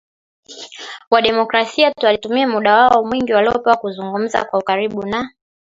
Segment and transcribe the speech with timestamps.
[1.11, 5.31] Wa demokrasia twalitumia muda wao mwingi waliopewa kuzungumza kwa ukaribu na